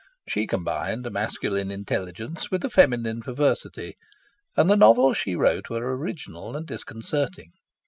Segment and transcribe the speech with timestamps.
[0.27, 3.97] She combined a masculine intelligence with a feminine perversity,
[4.57, 7.51] and the novels she wrote were original and disconcerting.